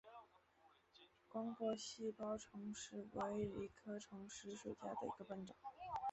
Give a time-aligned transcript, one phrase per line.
[1.29, 5.55] 光果细苞虫实为藜科虫实属下的一个变种。